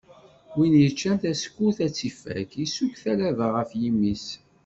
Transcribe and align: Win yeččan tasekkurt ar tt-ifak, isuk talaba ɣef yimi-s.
Win 0.55 0.73
yeččan 0.83 1.17
tasekkurt 1.21 1.77
ar 1.85 1.89
tt-ifak, 1.91 2.51
isuk 2.65 2.93
talaba 3.03 3.47
ɣef 3.55 3.69
yimi-s. 3.81 4.25